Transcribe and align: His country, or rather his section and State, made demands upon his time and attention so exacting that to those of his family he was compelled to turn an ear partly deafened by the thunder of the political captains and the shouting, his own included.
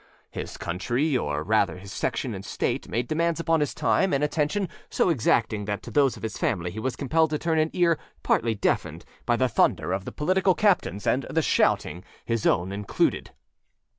His 0.31 0.57
country, 0.57 1.15
or 1.15 1.43
rather 1.43 1.77
his 1.77 1.91
section 1.91 2.33
and 2.33 2.43
State, 2.43 2.89
made 2.89 3.07
demands 3.07 3.39
upon 3.39 3.59
his 3.59 3.75
time 3.75 4.13
and 4.13 4.23
attention 4.23 4.67
so 4.89 5.09
exacting 5.09 5.65
that 5.65 5.83
to 5.83 5.91
those 5.91 6.17
of 6.17 6.23
his 6.23 6.39
family 6.39 6.71
he 6.71 6.79
was 6.79 6.95
compelled 6.95 7.29
to 7.29 7.37
turn 7.37 7.59
an 7.59 7.69
ear 7.71 7.99
partly 8.23 8.55
deafened 8.55 9.05
by 9.27 9.35
the 9.35 9.47
thunder 9.47 9.93
of 9.93 10.05
the 10.05 10.11
political 10.11 10.55
captains 10.55 11.05
and 11.05 11.27
the 11.29 11.43
shouting, 11.43 12.03
his 12.25 12.47
own 12.47 12.71
included. 12.71 13.29